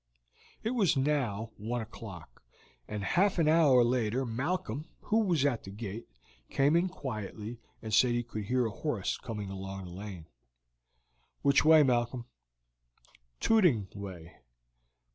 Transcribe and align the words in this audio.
It 0.63 0.71
was 0.71 0.97
now 0.97 1.51
one 1.57 1.79
o'clock, 1.81 2.41
and 2.87 3.03
half 3.03 3.37
an 3.37 3.47
hour 3.47 3.83
later 3.83 4.25
Malcolm, 4.25 4.89
who 5.01 5.19
was 5.19 5.45
at 5.45 5.63
the 5.63 5.69
gate, 5.69 6.07
came 6.49 6.75
in 6.75 6.89
quietly 6.89 7.59
and 7.83 7.93
said 7.93 8.13
he 8.13 8.23
could 8.23 8.45
hear 8.45 8.65
a 8.65 8.71
horse 8.71 9.15
coming 9.19 9.51
along 9.51 9.85
the 9.85 9.91
lane. 9.91 10.25
"Which 11.43 11.63
way, 11.63 11.83
Malcolm?" 11.83 12.25
"Tooting 13.41 13.89
way." 13.93 14.37